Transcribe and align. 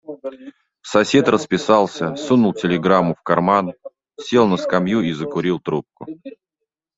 Сосед 0.81 1.27
расписался, 1.29 2.15
сунул 2.15 2.55
телеграмму 2.55 3.13
в 3.13 3.21
карман, 3.21 3.73
сел 4.19 4.47
на 4.47 4.57
скамью 4.57 5.01
и 5.01 5.11
закурил 5.13 5.59
трубку. 5.59 6.07